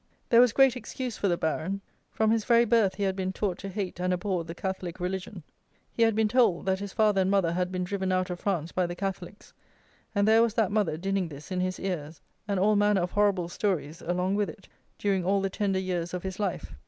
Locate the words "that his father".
6.65-7.21